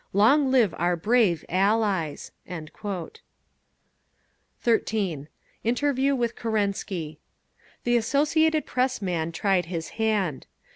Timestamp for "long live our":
0.13-0.95